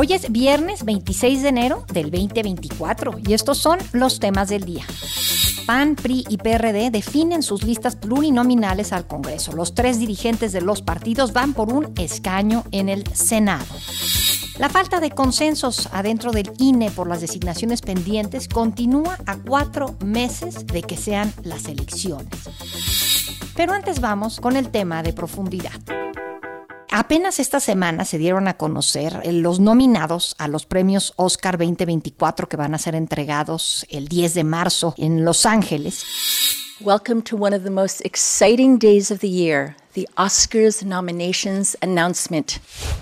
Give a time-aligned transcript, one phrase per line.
[0.00, 4.84] Hoy es viernes 26 de enero del 2024 y estos son los temas del día.
[5.66, 9.54] PAN, PRI y PRD definen sus listas plurinominales al Congreso.
[9.54, 13.66] Los tres dirigentes de los partidos van por un escaño en el Senado.
[14.60, 20.64] La falta de consensos adentro del INE por las designaciones pendientes continúa a cuatro meses
[20.68, 22.28] de que sean las elecciones.
[23.56, 25.72] Pero antes vamos con el tema de profundidad.
[26.90, 32.56] Apenas esta semana se dieron a conocer los nominados a los premios Oscar 2024 que
[32.56, 36.06] van a ser entregados el 10 de marzo en Los Ángeles.
[36.80, 42.60] Welcome to one of the most exciting days of the year, the Oscars nominations announcement.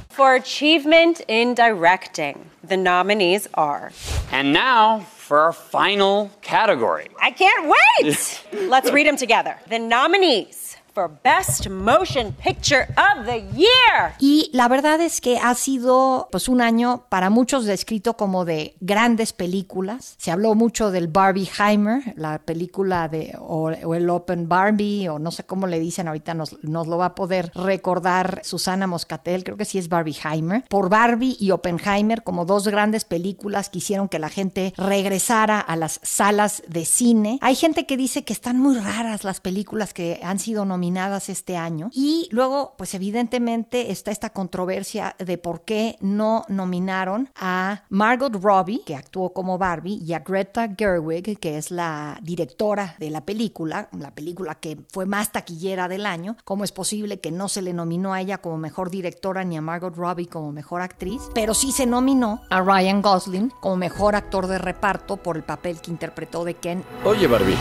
[0.08, 3.92] For achievement in directing, the nominees are.
[4.32, 7.08] And now for our final category.
[7.20, 8.42] I can't wait!
[8.68, 9.56] Let's read them together.
[9.68, 10.65] The nominees
[10.96, 14.14] for Best Motion Picture of the Year.
[14.18, 18.76] Y la verdad es que ha sido pues un año para muchos descrito como de
[18.80, 20.14] grandes películas.
[20.16, 25.44] Se habló mucho del Barbieheimer, la película de o, el Open Barbie o no sé
[25.44, 29.66] cómo le dicen ahorita nos, nos lo va a poder recordar Susana Moscatel, creo que
[29.66, 34.30] sí es Barbieheimer, por Barbie y Oppenheimer como dos grandes películas que hicieron que la
[34.30, 37.38] gente regresara a las salas de cine.
[37.42, 40.85] Hay gente que dice que están muy raras las películas que han sido nominadas
[41.28, 41.90] este año.
[41.92, 48.82] Y luego, pues evidentemente está esta controversia de por qué no nominaron a Margot Robbie,
[48.84, 53.88] que actuó como Barbie, y a Greta Gerwig, que es la directora de la película,
[53.98, 56.36] la película que fue más taquillera del año.
[56.44, 59.60] ¿Cómo es posible que no se le nominó a ella como mejor directora ni a
[59.60, 61.22] Margot Robbie como mejor actriz?
[61.34, 65.80] Pero sí se nominó a Ryan Gosling como mejor actor de reparto por el papel
[65.80, 66.84] que interpretó de Ken.
[67.04, 67.56] Oye, Barbie.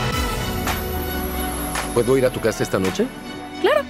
[1.96, 3.06] ¿Puedo ir a tu casa esta noche?
[3.62, 3.80] Claro.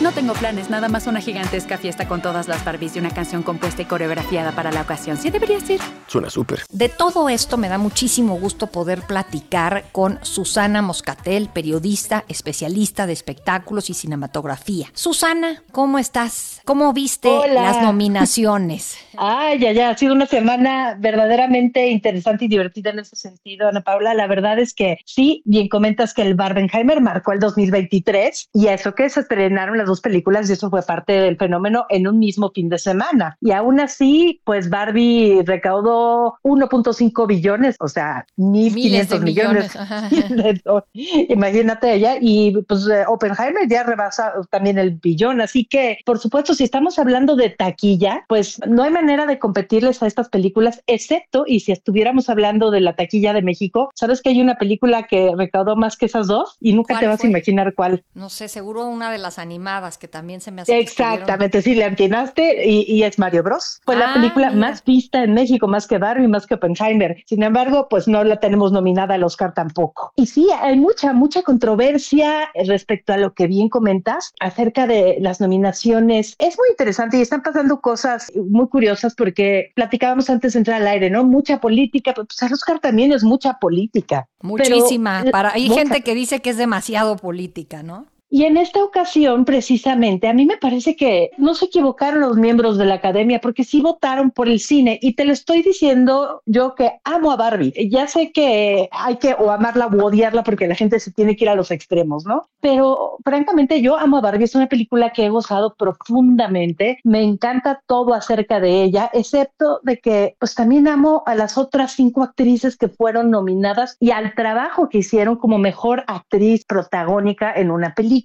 [0.00, 3.42] No tengo planes, nada más una gigantesca fiesta con todas las Barbies y una canción
[3.42, 5.16] compuesta y coreografiada para la ocasión.
[5.16, 5.80] ¿Sí deberías ir?
[6.06, 6.60] Suena súper.
[6.70, 13.12] De todo esto me da muchísimo gusto poder platicar con Susana Moscatel, periodista, especialista de
[13.12, 14.86] espectáculos y cinematografía.
[14.92, 16.62] Susana, ¿cómo estás?
[16.64, 18.98] ¿Cómo viste las nominaciones?
[19.16, 23.80] Ay, ya, ya, ha sido una semana verdaderamente interesante y divertida en ese sentido, Ana
[23.80, 24.14] Paula.
[24.14, 28.94] La verdad es que sí, bien comentas que el Barbenheimer marcó el 2023 y eso
[28.94, 32.50] que se estrenaron las dos películas y eso fue parte del fenómeno en un mismo
[32.54, 33.36] fin de semana.
[33.40, 39.76] Y aún así, pues Barbie recaudó 1.5 billones, o sea, 1.500 millones.
[40.10, 40.62] millones.
[41.28, 42.16] Imagínate ella.
[42.20, 45.40] Y pues eh, Oppenheimer ya rebasa también el billón.
[45.40, 50.02] Así que, por supuesto, si estamos hablando de taquilla, pues no hay manera de competirles
[50.02, 54.30] a estas películas, excepto, y si estuviéramos hablando de la taquilla de México, ¿sabes que
[54.30, 56.56] hay una película que recaudó más que esas dos?
[56.60, 58.04] Y nunca te vas a imaginar cuál.
[58.14, 59.58] No sé, seguro una de las animadas
[59.98, 60.78] que también se me hace.
[60.78, 63.80] Exactamente, sí, le antinaste y, es Mario Bros.
[63.84, 67.22] Fue la ah, película más vista en México, más que Barbie, más que Oppenheimer.
[67.26, 70.12] Sin embargo, pues no la tenemos nominada al Oscar tampoco.
[70.16, 75.40] Y sí, hay mucha, mucha controversia respecto a lo que bien comentas acerca de las
[75.40, 76.34] nominaciones.
[76.38, 80.88] Es muy interesante y están pasando cosas muy curiosas porque platicábamos antes de entrar al
[80.88, 81.24] aire, ¿no?
[81.24, 84.28] Mucha política, pues el Oscar también es mucha política.
[84.42, 85.24] Muchísima.
[85.30, 88.06] Para, hay gente que dice que es demasiado política, ¿no?
[88.30, 92.76] Y en esta ocasión, precisamente, a mí me parece que no se equivocaron los miembros
[92.76, 94.98] de la academia porque sí votaron por el cine.
[95.00, 97.72] Y te lo estoy diciendo yo que amo a Barbie.
[97.90, 101.44] Ya sé que hay que o amarla o odiarla porque la gente se tiene que
[101.46, 102.46] ir a los extremos, ¿no?
[102.60, 104.44] Pero francamente yo amo a Barbie.
[104.44, 106.98] Es una película que he gozado profundamente.
[107.04, 111.92] Me encanta todo acerca de ella, excepto de que pues también amo a las otras
[111.92, 117.70] cinco actrices que fueron nominadas y al trabajo que hicieron como mejor actriz protagónica en
[117.70, 118.17] una película.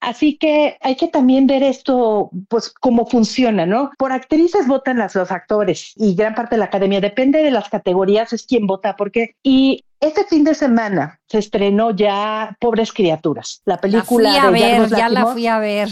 [0.00, 3.90] Así que hay que también ver esto, pues cómo funciona, ¿no?
[3.98, 7.68] Por actrices votan las, los actores y gran parte de la academia, depende de las
[7.68, 13.60] categorías, es quien vota, porque, y este fin de semana se estrenó ya Pobres Criaturas,
[13.66, 15.90] la película la fui a ver, ya la fui a ver.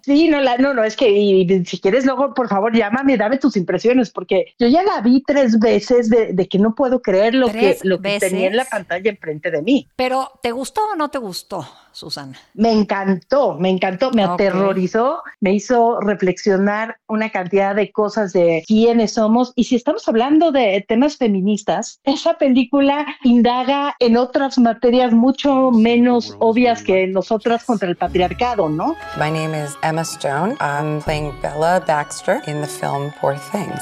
[0.00, 3.56] sí, no, la, no, no, es que si quieres luego, por favor, llámame, dame tus
[3.58, 7.78] impresiones, porque yo ya la vi tres veces de, que no puedo creer lo que,
[7.82, 9.86] lo que tenía en la pantalla enfrente de mí.
[9.96, 11.66] Pero, ¿te gustó o no te gustó?
[11.94, 12.38] Susana?
[12.54, 19.14] Me encantó, me encantó, me aterrorizó, me hizo reflexionar una cantidad de cosas de quiénes
[19.14, 19.52] somos.
[19.54, 26.36] Y si estamos hablando de temas feministas, esa película indaga en otras materias mucho menos
[26.40, 28.96] obvias que nosotras contra el patriarcado, ¿no?
[29.16, 30.56] My name is Emma Stone.
[30.60, 33.80] I'm playing Bella Baxter in the film Poor Things.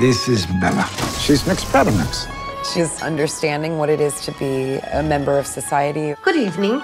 [0.00, 0.88] This is Bella.
[1.18, 2.39] She's an experiment.
[2.62, 6.14] She's understanding what it is to be a member of society.
[6.22, 6.82] Good evening.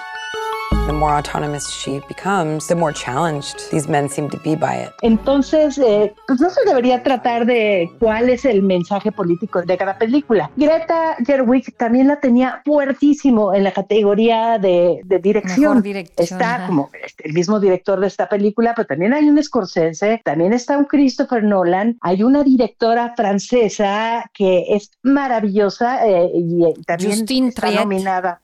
[0.86, 4.92] The more autonomous she becomes, the more challenged these men seem to be by it.
[5.02, 9.98] Entonces, eh, pues no se debería tratar de cuál es el mensaje político de cada
[9.98, 10.48] película.
[10.54, 15.82] Greta Gerwig también la tenía fuertísimo en la categoría de, de dirección.
[15.82, 16.24] dirección.
[16.24, 16.66] Está ajá.
[16.68, 20.78] como este, el mismo director de esta película, pero también hay un Scorsese, también está
[20.78, 27.48] un Christopher Nolan, hay una directora francesa que es maravillosa eh, y, eh, también Justine
[27.48, 27.80] está Triet.
[27.80, 28.40] nominada.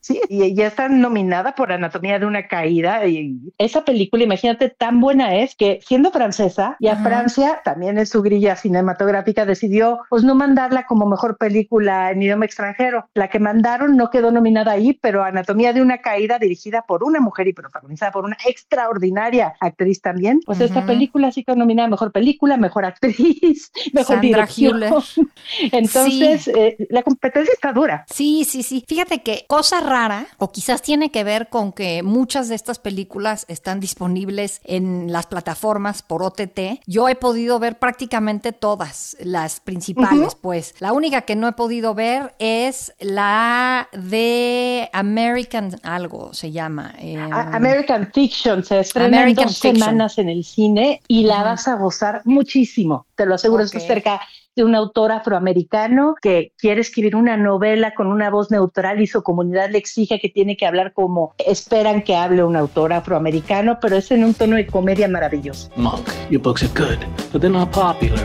[0.00, 3.06] Sí, y ya está nominada por Anatomía de una Caída.
[3.06, 6.96] Y esa película, imagínate, tan buena es que siendo francesa, y a.
[7.04, 12.46] Francia, también en su grilla cinematográfica, decidió pues no mandarla como mejor película en idioma
[12.46, 13.08] extranjero.
[13.14, 17.20] La que mandaron no quedó nominada ahí, pero Anatomía de una Caída, dirigida por una
[17.20, 20.86] mujer y protagonizada por una extraordinaria actriz también, pues esta Ujú.
[20.86, 24.76] película sí quedó nominada a mejor película, mejor actriz, mejor Sandra dirección.
[24.76, 24.92] Hüller.
[25.72, 28.04] Entonces, eh, la competencia está dura.
[28.08, 28.84] Sí, sí, sí.
[28.88, 33.44] Fíjate que cosa rara, o quizás tiene que ver con que muchas de estas películas
[33.48, 36.80] están disponibles en las plataformas por OTT.
[36.86, 40.74] Yo he podido ver prácticamente todas las principales, pues.
[40.80, 46.94] La única que no he podido ver es la de American algo se llama.
[46.98, 49.76] eh, A- American Fiction se estrena en American dos Fiction.
[49.76, 53.06] semanas en el cine y la vas a gozar muchísimo.
[53.14, 53.74] Te lo aseguro, Ok.
[53.74, 54.20] es cerca
[54.56, 59.22] de un autor afroamericano que quiere escribir una novela con una voz neutral y su
[59.22, 63.96] comunidad le exige que tiene que hablar como esperan que hable un autor afroamericano, pero
[63.96, 65.70] es en un tono de comedia maravilloso.
[65.76, 66.98] Monk, your books are good,
[67.32, 68.20] but they're not popular.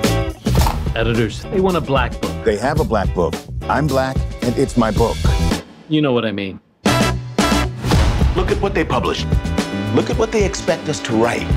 [0.95, 2.31] Editors, they want a black book.
[2.43, 3.33] They have a black book.
[3.69, 5.15] I'm black, and it's my book.
[5.87, 6.59] You know what I mean.
[8.35, 9.25] Look at what they published.
[9.95, 11.47] Look at what they expect us to write.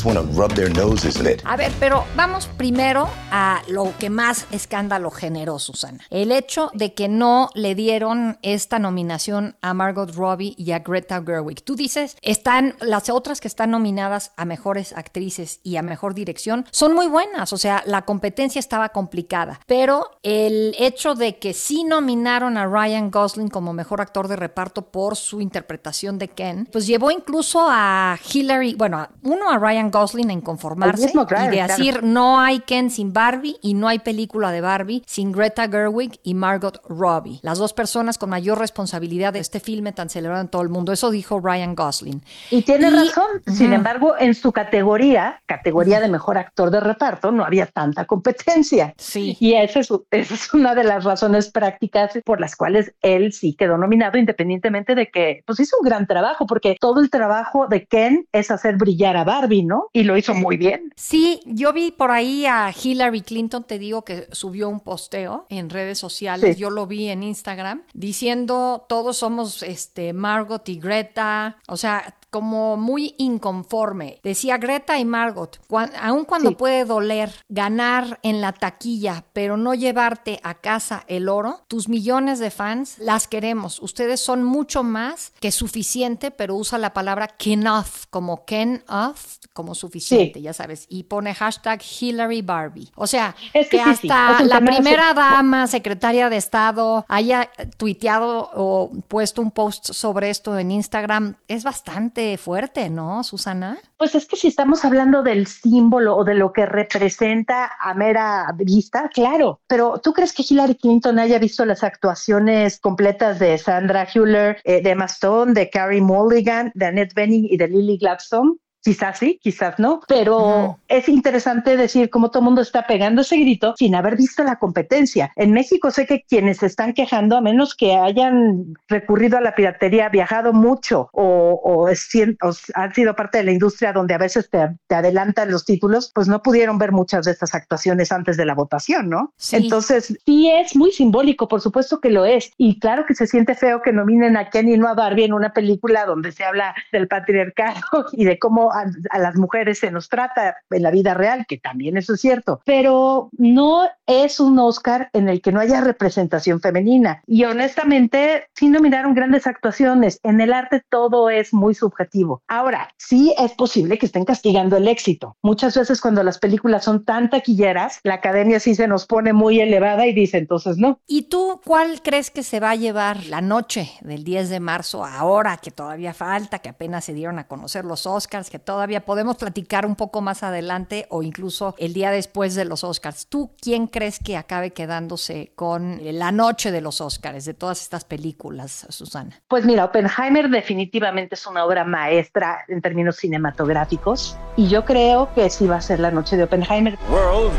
[0.00, 1.42] Just want to rub their noses in it.
[1.44, 5.98] A ver, pero vamos primero a lo que más escándalo generó, Susana.
[6.08, 11.22] El hecho de que no le dieron esta nominación a Margot Robbie y a Greta
[11.22, 11.62] Gerwig.
[11.62, 16.64] Tú dices, están las otras que están nominadas a mejores actrices y a mejor dirección
[16.70, 21.84] son muy buenas, o sea, la competencia estaba complicada, pero el hecho de que sí
[21.84, 26.86] nominaron a Ryan Gosling como mejor actor de reparto por su interpretación de Ken, pues
[26.86, 31.66] llevó incluso a Hillary, bueno, uno a Ryan Gosling en conformarse y de claro.
[31.76, 36.18] decir no hay Ken sin Barbie y no hay película de Barbie sin Greta Gerwig
[36.22, 40.48] y Margot Robbie, las dos personas con mayor responsabilidad de este filme tan celebrado en
[40.48, 40.92] todo el mundo.
[40.92, 42.22] Eso dijo Ryan Gosling.
[42.50, 43.26] Y tiene Y- razón.
[43.46, 48.94] Sin embargo, en su categoría, categoría de mejor actor de reparto, no había tanta competencia.
[48.96, 49.36] Sí.
[49.40, 53.54] Y esa es, esa es una de las razones prácticas por las cuales él sí
[53.54, 57.86] quedó nominado, independientemente de que pues hizo un gran trabajo, porque todo el trabajo de
[57.86, 59.79] Ken es hacer brillar a Barbie, ¿no?
[59.92, 60.92] Y lo hizo muy bien.
[60.96, 65.70] Sí, yo vi por ahí a Hillary Clinton, te digo que subió un posteo en
[65.70, 66.60] redes sociales, Sí.
[66.60, 72.76] yo lo vi en Instagram, diciendo todos somos este Margot y Greta, o sea, como
[72.76, 74.20] muy inconforme.
[74.22, 76.54] Decía Greta y Margot, cuan- aun cuando Sí.
[76.54, 82.38] puede doler ganar en la taquilla, pero no llevarte a casa el oro, tus millones
[82.38, 83.80] de fans las queremos.
[83.82, 89.69] Ustedes son mucho más que suficiente, pero usa la palabra enough, como Ken off, como
[89.74, 90.42] suficiente, Sí.
[90.42, 92.90] ya sabes, y pone hashtag Hillary Barbie.
[92.94, 97.50] O sea, Es que, que sí, sí, hasta la primera dama, secretaria de Estado, haya
[97.76, 103.78] tuiteado o puesto un post sobre esto en Instagram, es bastante fuerte, ¿no, Susana?
[103.96, 108.46] Pues es que si estamos hablando del símbolo o de lo que representa a mera
[108.56, 114.06] vista, claro, pero ¿tú crees que Hillary Clinton haya visto las actuaciones completas de Sandra
[114.12, 118.54] Hüller, eh, de Emma Stone, de Carrie Mulligan, de Annette Bening y de Lily Gladstone?
[118.82, 123.36] Quizás sí, quizás no, pero es interesante decir cómo todo el mundo está pegando ese
[123.36, 125.32] grito sin haber visto la competencia.
[125.36, 129.54] En México sé que quienes se están quejando, a menos que hayan recurrido a la
[129.54, 134.50] piratería, viajado mucho o, o o han sido parte de la industria donde a veces
[134.50, 138.44] te, te adelantan los títulos, pues no pudieron ver muchas de estas actuaciones antes de
[138.44, 139.32] la votación, ¿no?
[139.36, 139.56] Sí.
[139.56, 142.52] Entonces, sí es muy simbólico, por supuesto que lo es.
[142.56, 145.32] Y claro que se siente feo que nominen a Ken y no a Barbie en
[145.32, 147.80] una película donde se habla del patriarcado
[148.12, 151.58] y de cómo a, a las mujeres se nos trata en la vida real, que
[151.58, 156.60] también eso es cierto, pero no es un Oscar en el que no haya representación
[156.60, 157.22] femenina.
[157.28, 160.18] Y honestamente, sí nominaron grandes actuaciones.
[160.24, 162.42] En el arte todo es muy subjetivo.
[162.48, 165.36] Ahora, sí es posible que estén castigando el éxito.
[165.42, 169.60] Muchas veces cuando las películas son tan taquilleras, la academia sí se nos pone muy
[169.60, 170.98] elevada y dice entonces no.
[171.06, 175.04] ¿Y tú cuál crees que se va a llevar la noche del 10 de marzo,
[175.04, 179.36] ahora que todavía falta, que apenas se dieron a conocer los Oscars, que todavía podemos
[179.36, 183.28] platicar un poco más adelante o incluso el día después de los Oscars?
[183.28, 188.04] ¿Tú quién crees que acabe quedándose con la noche de los Oscars de todas estas
[188.04, 189.42] películas, Susana?
[189.46, 195.50] Pues mira, Oppenheimer definitivamente es una obra maestra en términos cinematográficos y yo creo que
[195.50, 196.98] sí va a ser la noche de Oppenheimer.
[197.10, 197.52] World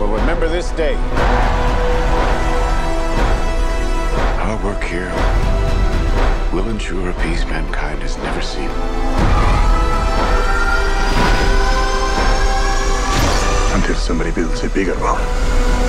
[0.00, 0.94] will remember this day.
[4.38, 5.12] Our work here
[6.52, 8.70] will ensure a peace mankind has never seen.
[13.96, 15.83] Somebody builds a bigger one.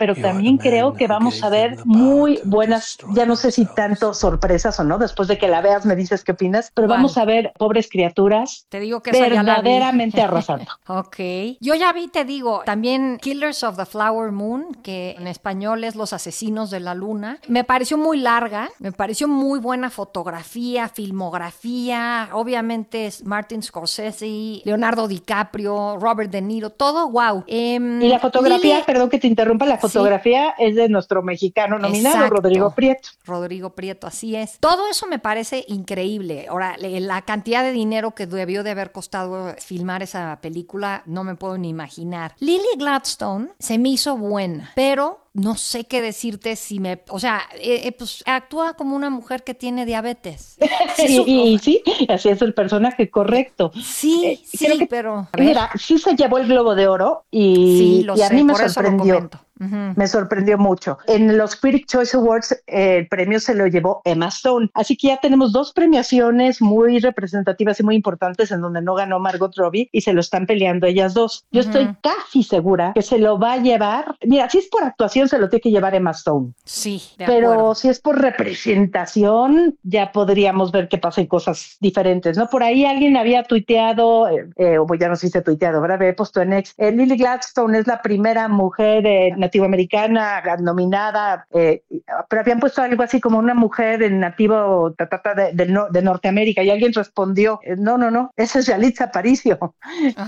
[0.00, 4.80] Pero también creo que vamos a ver muy buenas, ya no sé si tanto sorpresas
[4.80, 7.52] o no, después de que la veas me dices qué opinas, pero vamos a ver
[7.58, 10.72] pobres criaturas te digo que verdaderamente arrasando.
[10.86, 11.16] ok,
[11.60, 15.96] yo ya vi, te digo, también Killers of the Flower Moon, que en español es
[15.96, 22.30] Los Asesinos de la Luna, me pareció muy larga, me pareció muy buena fotografía, filmografía,
[22.32, 27.44] obviamente es Martin Scorsese, Leonardo DiCaprio, Robert De Niro, todo wow.
[27.46, 27.78] y
[28.08, 32.70] la fotografía, perdón que te interrumpa, la fotografía fotografía es de nuestro mexicano nominado, Rodrigo
[32.74, 33.08] Prieto.
[33.24, 34.58] Rodrigo Prieto, así es.
[34.60, 36.46] Todo eso me parece increíble.
[36.48, 41.34] Ahora, la cantidad de dinero que debió de haber costado filmar esa película, no me
[41.34, 42.34] puedo ni imaginar.
[42.38, 47.42] Lily Gladstone se me hizo buena, pero no sé qué decirte si me, o sea,
[47.54, 50.58] eh, eh, pues actúa como una mujer que tiene diabetes.
[51.08, 53.70] y, sí, así es el personaje correcto.
[53.80, 58.30] Sí, eh, sí, pero mira, sí se llevó el Globo de Oro y, y a
[58.30, 59.30] mí me sorprendió.
[59.60, 60.98] Me sorprendió mucho.
[61.06, 64.70] En los Critic Choice Awards el premio se lo llevó Emma Stone.
[64.74, 69.18] Así que ya tenemos dos premiaciones muy representativas y muy importantes en donde no ganó
[69.18, 71.44] Margot Robbie y se lo están peleando ellas dos.
[71.50, 74.16] Yo estoy casi segura que se lo va a llevar.
[74.22, 76.52] Mira, si es por actuación se lo tiene que llevar Emma Stone.
[76.64, 82.48] Sí, pero si es por representación ya podríamos ver que pasen cosas diferentes, ¿no?
[82.48, 85.98] Por ahí alguien había tuiteado, eh, eh, o ya no sé si se tuiteado, ¿verdad?
[86.00, 89.06] Había puesto en ex, eh, Lily Gladstone es la primera mujer
[89.50, 91.82] nativoamericana nominada, eh,
[92.28, 94.94] pero habían puesto algo así como una mujer en nativo
[95.36, 95.52] de,
[95.90, 99.58] de, Norteamérica y alguien respondió, eh, no, no, no, esa es Yalitza Aparicio.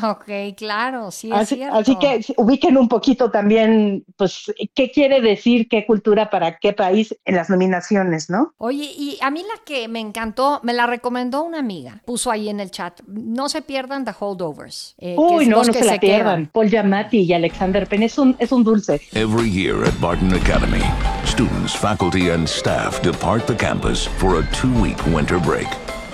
[0.03, 1.79] Ok, claro, sí es así, cierto.
[1.79, 7.17] Así que ubiquen un poquito también, pues, qué quiere decir, qué cultura para qué país
[7.25, 8.53] en las nominaciones, ¿no?
[8.59, 12.49] Oye, y a mí la que me encantó, me la recomendó una amiga, puso ahí
[12.49, 14.95] en el chat, no se pierdan The Holdovers.
[14.99, 16.47] Eh, Uy, no, no se la pierdan.
[16.53, 19.01] Paul Giamatti y Alexander Penn, es un, es un dulce.
[19.15, 20.83] Every year at Barton Academy,
[21.27, 25.69] students, faculty, and staff depart the campus for a two week winter break.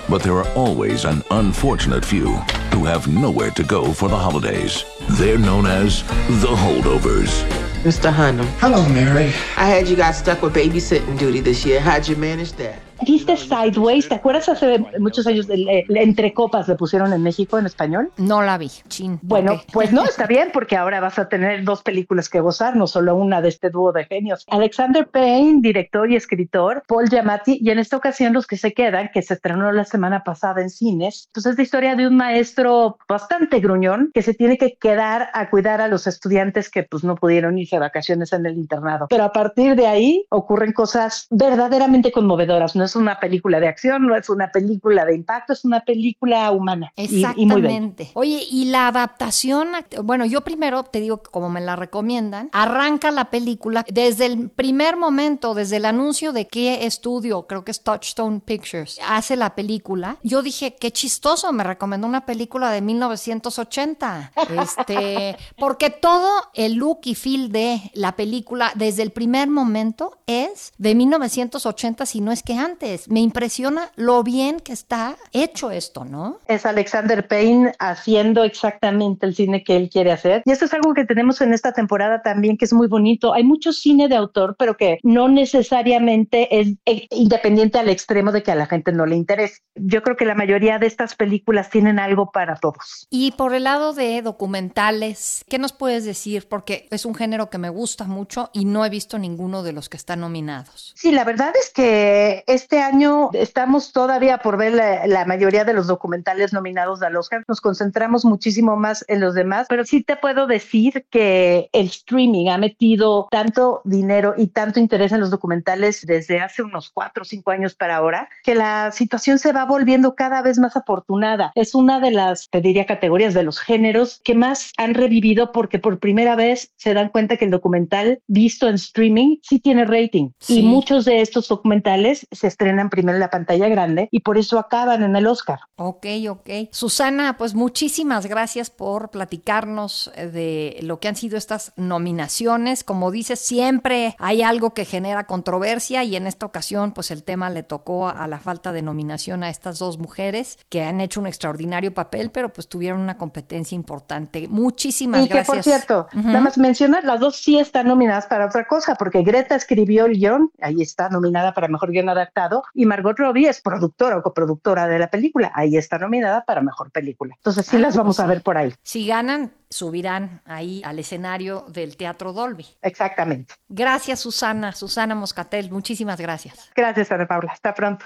[0.09, 2.35] But there are always an unfortunate few
[2.73, 4.83] who have nowhere to go for the holidays.
[5.11, 6.03] They're known as
[6.41, 7.41] the holdovers.
[7.83, 8.11] Mr.
[8.11, 8.47] Hunnam.
[8.59, 9.27] Hello, Mary.
[9.55, 11.79] I heard you got stuck with babysitting duty this year.
[11.79, 12.81] How'd you manage that?
[13.05, 14.09] ¿Viste Sideways?
[14.09, 18.11] ¿Te acuerdas hace muchos años de Entre Copas le pusieron en México en español?
[18.17, 19.19] No la vi, chin.
[19.21, 22.87] Bueno, pues no, está bien porque ahora vas a tener dos películas que gozar, no
[22.87, 24.45] solo una de este dúo de genios.
[24.49, 29.09] Alexander Payne, director y escritor, Paul Giamatti, y en esta ocasión los que se quedan,
[29.13, 32.97] que se estrenó la semana pasada en cines, pues es la historia de un maestro
[33.07, 37.15] bastante gruñón que se tiene que quedar a cuidar a los estudiantes que pues no
[37.15, 39.07] pudieron irse de vacaciones en el internado.
[39.09, 42.88] Pero a partir de ahí ocurren cosas verdaderamente conmovedoras, ¿no?
[42.89, 46.91] Es una película de acción, no es una película de impacto, es una película humana.
[46.95, 48.11] Exactamente.
[48.13, 49.69] Oye, y la adaptación,
[50.03, 54.97] bueno, yo primero te digo como me la recomiendan, arranca la película desde el primer
[54.97, 60.17] momento, desde el anuncio de qué estudio, creo que es Touchstone Pictures, hace la película.
[60.23, 64.31] Yo dije, qué chistoso, me recomendó una película de 1980.
[64.61, 70.73] Este, porque todo el look y feel de la película desde el primer momento es
[70.77, 72.78] de 1980, si no es que antes.
[73.07, 76.39] Me impresiona lo bien que está hecho esto, ¿no?
[76.47, 80.41] Es Alexander Payne haciendo exactamente el cine que él quiere hacer.
[80.45, 83.33] Y esto es algo que tenemos en esta temporada también, que es muy bonito.
[83.33, 88.43] Hay mucho cine de autor, pero que no necesariamente es eh, independiente al extremo de
[88.43, 89.59] que a la gente no le interese.
[89.75, 93.07] Yo creo que la mayoría de estas películas tienen algo para todos.
[93.09, 96.47] Y por el lado de documentales, ¿qué nos puedes decir?
[96.47, 99.89] Porque es un género que me gusta mucho y no he visto ninguno de los
[99.89, 100.93] que están nominados.
[100.95, 105.65] Sí, la verdad es que es este año estamos todavía por ver la, la, mayoría
[105.65, 107.43] de los documentales nominados al Oscar.
[107.47, 112.49] Nos concentramos muchísimo más en los demás, pero sí te puedo decir que el streaming
[112.49, 117.25] ha metido tanto dinero y tanto interés en los documentales desde hace unos cuatro o
[117.25, 121.51] cinco años para ahora, que la situación se va volviendo cada vez más afortunada.
[121.55, 125.79] Es una de las, te diría, categorías de los géneros que más han revivido porque
[125.79, 130.29] por primera vez se dan cuenta que el documental visto en streaming sí tiene rating.
[130.37, 130.59] Sí.
[130.59, 134.59] Y muchos de estos documentales se estrenan primero en la pantalla grande y por eso
[134.59, 135.59] acaban en el Oscar.
[135.77, 136.49] Ok, ok.
[136.71, 142.83] Susana, pues muchísimas gracias por platicarnos eh, de lo que han sido estas nominaciones.
[142.83, 147.49] Como dices, siempre hay algo que genera controversia y en esta ocasión pues el tema
[147.49, 151.27] le tocó a la falta de nominación a estas dos mujeres que han hecho un
[151.27, 154.49] extraordinario papel, pero pues tuvieron una competencia importante.
[154.49, 155.47] Muchísimas y gracias.
[155.47, 156.25] Y que por cierto, uh -huh.
[156.25, 160.17] nada más mencionar, las dos sí están nominadas para otra cosa, porque Greta escribió el
[160.17, 162.38] guion, ahí está nominada para Mejor Guión Adaptado,
[162.73, 166.91] y Margot Robbie es productora o coproductora de la película, ahí está nominada para Mejor
[166.91, 167.35] Película.
[167.37, 168.73] Entonces sí ah, las vamos pues, a ver por ahí.
[168.83, 172.65] Si ganan, subirán ahí al escenario del Teatro Dolby.
[172.81, 173.53] Exactamente.
[173.67, 174.71] Gracias, Susana.
[174.73, 176.71] Susana Moscatel, muchísimas gracias.
[176.75, 177.51] Gracias, Ana Paula.
[177.51, 178.05] Hasta pronto.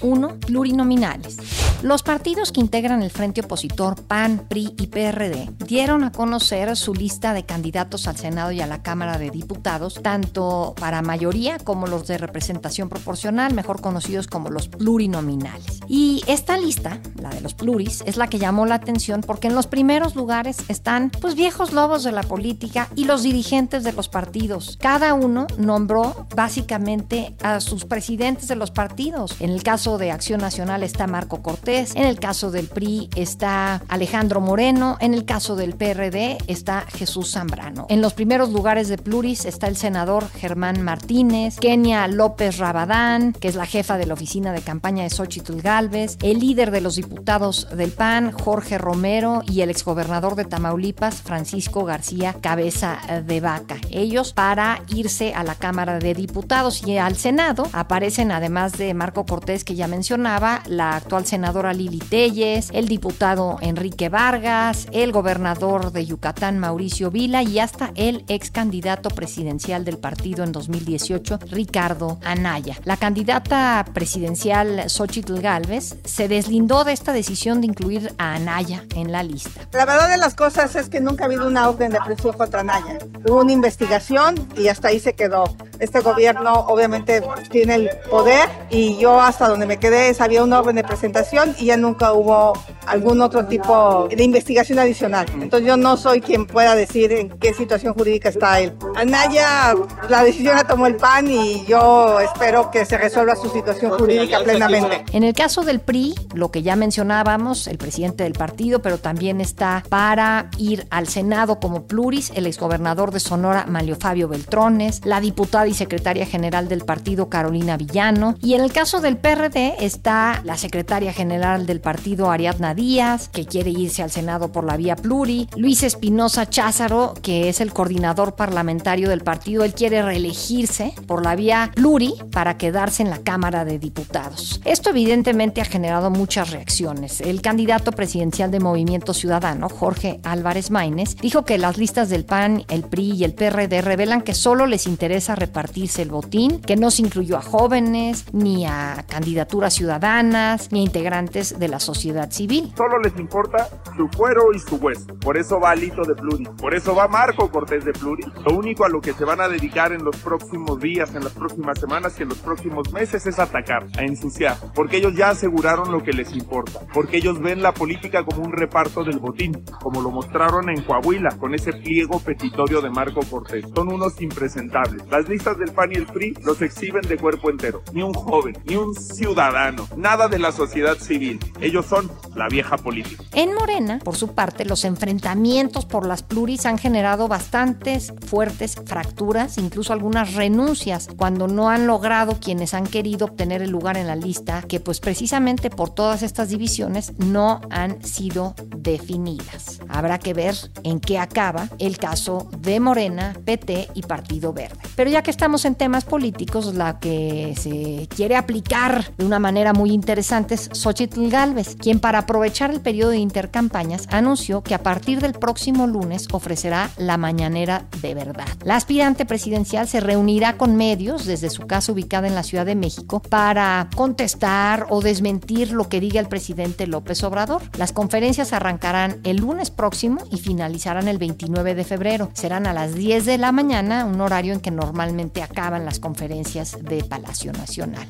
[0.00, 0.40] 1.
[0.40, 1.36] Plurinominales.
[1.82, 6.92] Los partidos que integran el frente opositor PAN, PRI y PRD dieron a conocer su
[6.92, 11.86] lista de candidatos al Senado y a la Cámara de Diputados, tanto para mayoría como
[11.86, 15.80] los de representación proporcional, mejor conocidos como los plurinominales.
[15.86, 19.54] Y esta lista, la de los pluris, es la que llamó la atención porque en
[19.54, 24.08] los primeros lugares están pues viejos lobos de la política y los dirigentes de los
[24.08, 24.76] partidos.
[24.80, 29.36] Cada uno nombró básicamente a sus presidentes de los partidos.
[29.40, 33.82] En el caso de Acción Nacional está Marco Cortés en el caso del PRI está
[33.88, 37.86] Alejandro Moreno, en el caso del PRD está Jesús Zambrano.
[37.88, 43.48] En los primeros lugares de Pluris está el senador Germán Martínez, Kenia López Rabadán, que
[43.48, 46.96] es la jefa de la oficina de campaña de Xochitl Galvez, el líder de los
[46.96, 53.76] diputados del PAN, Jorge Romero, y el exgobernador de Tamaulipas, Francisco García Cabeza de Vaca.
[53.90, 59.24] Ellos para irse a la Cámara de Diputados y al Senado aparecen, además de Marco
[59.24, 65.92] Cortés, que ya mencionaba, la actual senadora Lili Telles, el diputado Enrique Vargas, el gobernador
[65.92, 72.18] de Yucatán Mauricio Vila y hasta el ex candidato presidencial del partido en 2018, Ricardo
[72.24, 72.76] Anaya.
[72.84, 79.12] La candidata presidencial Xochitl Galvez se deslindó de esta decisión de incluir a Anaya en
[79.12, 79.60] la lista.
[79.72, 82.60] La verdad de las cosas es que nunca ha habido una orden de presión contra
[82.60, 82.98] Anaya.
[83.24, 85.44] Hubo una investigación y hasta ahí se quedó.
[85.78, 90.76] Este gobierno obviamente tiene el poder y yo hasta donde me quedé había una orden
[90.76, 92.52] de presentación y ya nunca hubo
[92.88, 95.26] algún otro tipo de investigación adicional.
[95.40, 98.72] Entonces yo no soy quien pueda decir en qué situación jurídica está él.
[98.96, 99.74] Anaya,
[100.08, 104.40] la decisión la tomó el PAN y yo espero que se resuelva su situación jurídica
[104.40, 105.04] plenamente.
[105.12, 109.40] En el caso del PRI, lo que ya mencionábamos, el presidente del partido, pero también
[109.40, 115.20] está para ir al Senado como pluris, el exgobernador de Sonora, Mario Fabio Beltrones, la
[115.20, 120.40] diputada y secretaria general del partido, Carolina Villano, y en el caso del PRD está
[120.44, 124.94] la secretaria general del partido, Ariadna Díaz, que quiere irse al Senado por la vía
[124.94, 131.24] pluri, Luis Espinosa Cházaro, que es el coordinador parlamentario del partido, él quiere reelegirse por
[131.24, 134.60] la vía pluri para quedarse en la Cámara de Diputados.
[134.64, 137.20] Esto evidentemente ha generado muchas reacciones.
[137.20, 142.64] El candidato presidencial de Movimiento Ciudadano, Jorge Álvarez Maínez, dijo que las listas del PAN,
[142.68, 146.92] el PRI y el PRD revelan que solo les interesa repartirse el botín, que no
[146.92, 152.57] se incluyó a jóvenes, ni a candidaturas ciudadanas, ni a integrantes de la sociedad civil.
[152.76, 155.06] Solo les importa su cuero y su hueso.
[155.20, 156.44] Por eso va Lito de Pluri.
[156.60, 158.24] Por eso va Marco Cortés de Pluri.
[158.44, 161.32] Lo único a lo que se van a dedicar en los próximos días, en las
[161.32, 164.56] próximas semanas y en los próximos meses es atacar, a ensuciar.
[164.74, 166.80] Porque ellos ya aseguraron lo que les importa.
[166.92, 171.36] Porque ellos ven la política como un reparto del botín, como lo mostraron en Coahuila
[171.38, 173.64] con ese pliego petitorio de Marco Cortés.
[173.74, 175.06] Son unos impresentables.
[175.10, 177.82] Las listas del PAN y el PRI los exhiben de cuerpo entero.
[177.92, 181.38] Ni un joven, ni un ciudadano, nada de la sociedad civil.
[181.60, 183.24] Ellos son la vieja política.
[183.32, 189.58] En Morena, por su parte, los enfrentamientos por las pluris han generado bastantes fuertes fracturas,
[189.58, 194.16] incluso algunas renuncias, cuando no han logrado quienes han querido obtener el lugar en la
[194.16, 199.80] lista, que pues precisamente por todas estas divisiones no han sido definidas.
[199.88, 204.78] Habrá que ver en qué acaba el caso de Morena, PT y Partido Verde.
[204.96, 209.72] Pero ya que estamos en temas políticos, la que se quiere aplicar de una manera
[209.72, 214.82] muy interesante es Xochitl Galvez, quien para aprovechar el periodo de intercampañas anunció que a
[214.84, 218.46] partir del próximo lunes ofrecerá la mañanera de verdad.
[218.62, 222.76] La aspirante presidencial se reunirá con medios desde su casa ubicada en la Ciudad de
[222.76, 227.60] México para contestar o desmentir lo que diga el presidente López Obrador.
[227.76, 232.30] Las conferencias arrancarán el lunes próximo y finalizarán el 29 de febrero.
[232.34, 236.78] Serán a las 10 de la mañana, un horario en que normalmente acaban las conferencias
[236.84, 238.06] de Palacio Nacional.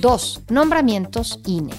[0.00, 0.40] 2.
[0.48, 1.74] Nombramientos INE.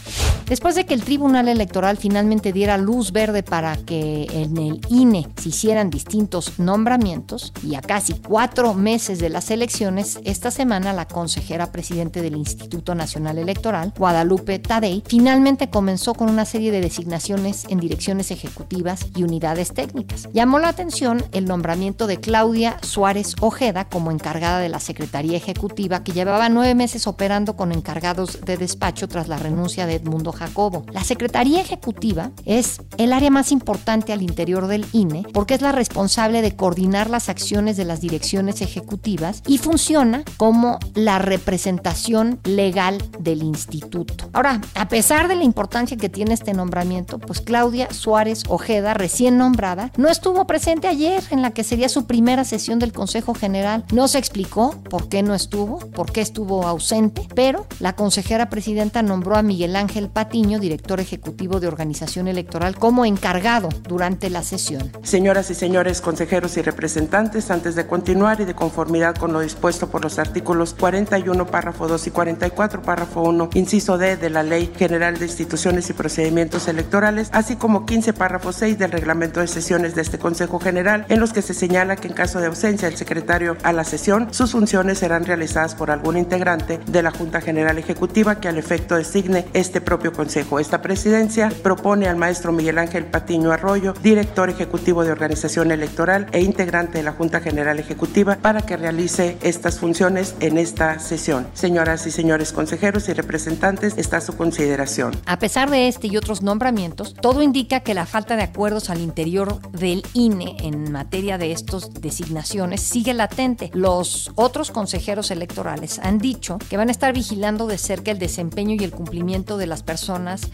[0.50, 5.28] Después de que el Tribunal Electoral finalmente diera luz verde para que en el INE
[5.40, 11.08] se hicieran distintos nombramientos y a casi cuatro meses de las elecciones, esta semana la
[11.08, 17.66] consejera presidente del Instituto Nacional Electoral, Guadalupe Tadei, finalmente comenzó con una serie de designaciones
[17.70, 20.30] en direcciones ejecutivas y unidades técnicas.
[20.34, 26.04] Llamó la atención el nombramiento de Claudia Suárez Ojeda como encargada de la Secretaría Ejecutiva,
[26.04, 30.86] que llevaba nueve meses operando con encargados de despacho tras la renuncia de Edmundo Jacobo.
[30.92, 35.72] La Secretaría Ejecutiva es el área más importante al interior del INE porque es la
[35.72, 42.98] responsable de coordinar las acciones de las direcciones ejecutivas y funciona como la representación legal
[43.20, 44.30] del instituto.
[44.34, 49.38] Ahora, a pesar de la importancia que tiene este nombramiento, pues Claudia Suárez Ojeda, recién
[49.38, 53.84] nombrada, no estuvo presente ayer en la que sería su primera sesión del Consejo General.
[53.92, 59.02] No se explicó por qué no estuvo, por qué estuvo ausente, pero la consejera presidenta
[59.02, 64.92] nombró a Miguel Ángel Pat director ejecutivo de organización electoral, como encargado durante la sesión.
[65.02, 69.90] Señoras y señores consejeros y representantes, antes de continuar y de conformidad con lo dispuesto
[69.90, 74.72] por los artículos 41, párrafo 2 y 44, párrafo 1, inciso D de la Ley
[74.78, 79.96] General de Instituciones y Procedimientos Electorales, así como 15, párrafo 6 del reglamento de sesiones
[79.96, 82.98] de este Consejo General, en los que se señala que en caso de ausencia del
[82.98, 87.78] secretario a la sesión, sus funciones serán realizadas por algún integrante de la Junta General
[87.78, 90.60] Ejecutiva que al efecto designe este propio Consejo.
[90.60, 96.42] Esta presidencia propone al maestro Miguel Ángel Patiño Arroyo, director ejecutivo de organización electoral e
[96.42, 101.48] integrante de la Junta General Ejecutiva, para que realice estas funciones en esta sesión.
[101.54, 105.14] Señoras y señores consejeros y representantes, está a su consideración.
[105.26, 109.02] A pesar de este y otros nombramientos, todo indica que la falta de acuerdos al
[109.02, 113.70] interior del INE en materia de estas designaciones sigue latente.
[113.74, 118.76] Los otros consejeros electorales han dicho que van a estar vigilando de cerca el desempeño
[118.80, 119.99] y el cumplimiento de las personas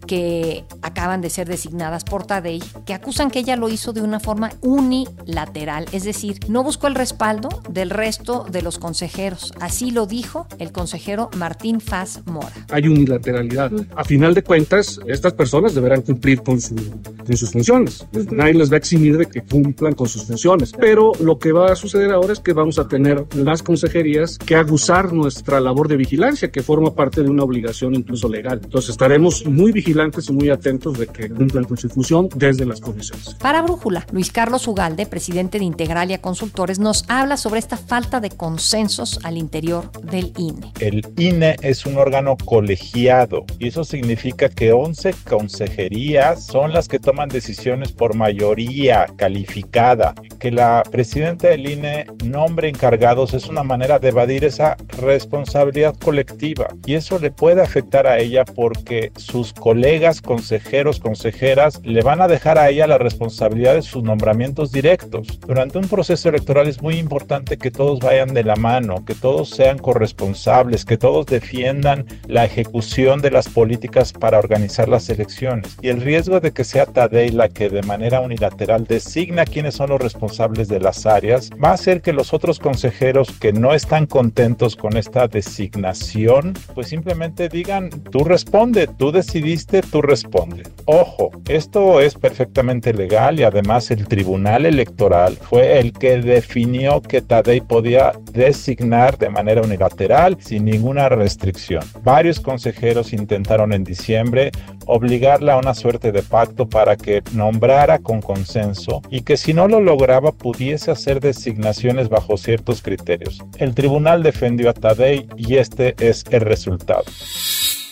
[0.08, 4.20] que acaban de ser designadas por Tadei, que acusan que ella lo hizo de una
[4.20, 9.54] forma unilateral, es decir, no buscó el respaldo del resto de los consejeros.
[9.60, 12.54] Así lo dijo el consejero Martín Faz Mora.
[12.72, 13.72] Hay unilateralidad.
[13.96, 18.06] A final de cuentas, estas personas deberán cumplir con, su, con sus funciones.
[18.32, 20.72] Nadie les va a eximir de que cumplan con sus funciones.
[20.78, 24.56] Pero lo que va a suceder ahora es que vamos a tener las consejerías que
[24.56, 28.62] aguzar nuestra labor de vigilancia, que forma parte de una obligación incluso legal.
[28.64, 32.80] Entonces estaremos muy vigilantes y muy atentos de que cumplan con su función desde las
[32.80, 33.34] comisiones.
[33.36, 38.30] Para Brújula, Luis Carlos Ugalde, presidente de Integralia Consultores, nos habla sobre esta falta de
[38.30, 40.72] consensos al interior del INE.
[40.80, 47.00] El INE es un órgano colegiado y eso significa que 11 consejerías son las que
[47.00, 50.14] toman decisiones por mayoría calificada.
[50.40, 56.68] Que la presidenta del INE nombre encargados es una manera de evadir esa responsabilidad colectiva
[56.86, 62.28] y eso le puede afectar a ella porque sus colegas consejeros, consejeras, le van a
[62.28, 65.40] dejar a ella la responsabilidad de sus nombramientos directos.
[65.40, 69.50] Durante un proceso electoral es muy importante que todos vayan de la mano, que todos
[69.50, 75.76] sean corresponsables, que todos defiendan la ejecución de las políticas para organizar las elecciones.
[75.82, 79.90] Y el riesgo de que sea Tadei la que de manera unilateral designa quiénes son
[79.90, 84.06] los responsables de las áreas va a hacer que los otros consejeros que no están
[84.06, 90.72] contentos con esta designación, pues simplemente digan, tú responde, tú decidiste, tú respondes.
[90.86, 97.22] Ojo, esto es perfectamente legal y además el Tribunal Electoral fue el que definió que
[97.22, 101.84] Tadei podía designar de manera unilateral sin ninguna restricción.
[102.04, 104.52] Varios consejeros intentaron en diciembre
[104.86, 109.68] obligarla a una suerte de pacto para que nombrara con consenso y que si no
[109.68, 113.40] lo lograba pudiese hacer designaciones bajo ciertos criterios.
[113.58, 117.06] El tribunal defendió a Tadei y este es el resultado.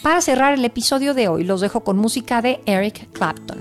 [0.03, 3.57] Para cerrar el episodio de hoy, los dejo con música de Eric Clapton.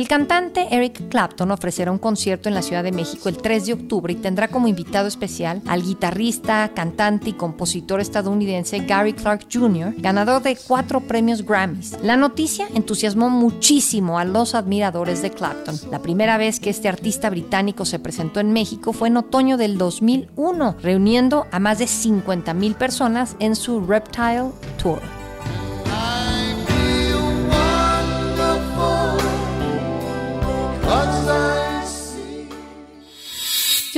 [0.00, 3.72] El cantante Eric Clapton ofrecerá un concierto en la Ciudad de México el 3 de
[3.74, 9.92] octubre y tendrá como invitado especial al guitarrista, cantante y compositor estadounidense Gary Clark Jr.,
[9.98, 11.98] ganador de cuatro premios Grammys.
[12.02, 15.78] La noticia entusiasmó muchísimo a los admiradores de Clapton.
[15.90, 19.76] La primera vez que este artista británico se presentó en México fue en otoño del
[19.76, 24.48] 2001, reuniendo a más de 50.000 personas en su Reptile
[24.82, 25.19] Tour.